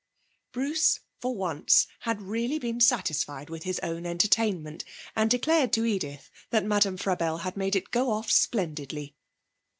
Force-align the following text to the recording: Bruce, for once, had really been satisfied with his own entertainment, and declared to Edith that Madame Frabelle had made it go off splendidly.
Bruce, 0.51 1.01
for 1.19 1.35
once, 1.35 1.85
had 1.99 2.23
really 2.23 2.57
been 2.57 2.79
satisfied 2.81 3.51
with 3.51 3.61
his 3.61 3.77
own 3.83 4.07
entertainment, 4.07 4.83
and 5.15 5.29
declared 5.29 5.71
to 5.71 5.85
Edith 5.85 6.31
that 6.49 6.65
Madame 6.65 6.97
Frabelle 6.97 7.41
had 7.41 7.55
made 7.55 7.75
it 7.75 7.91
go 7.91 8.09
off 8.11 8.31
splendidly. 8.31 9.15